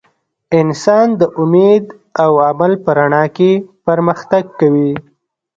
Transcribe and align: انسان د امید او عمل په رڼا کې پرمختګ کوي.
انسان 0.59 1.07
د 1.19 1.21
امید 1.41 1.85
او 2.23 2.31
عمل 2.47 2.71
په 2.83 2.91
رڼا 2.99 3.23
کې 3.35 3.51
پرمختګ 3.87 4.43
کوي. 4.59 4.91